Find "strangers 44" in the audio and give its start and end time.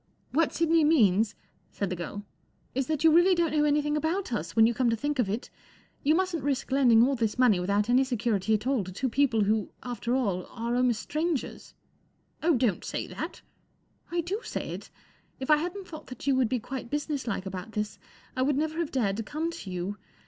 11.03-12.49